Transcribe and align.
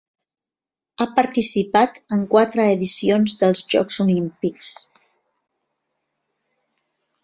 Ha 0.95 1.05
participat 1.19 1.99
en 2.17 2.25
quatre 2.33 2.67
edicions 2.77 3.37
dels 3.45 3.63
Jocs 3.77 4.03
Olímpics. 4.09 4.75